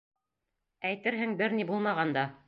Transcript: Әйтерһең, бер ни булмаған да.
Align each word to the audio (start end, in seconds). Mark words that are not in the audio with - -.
Әйтерһең, 0.91 1.35
бер 1.43 1.55
ни 1.59 1.67
булмаған 1.73 2.15
да. 2.19 2.25